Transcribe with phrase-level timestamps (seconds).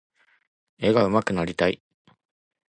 [0.79, 1.79] 絵が上手くなりたい。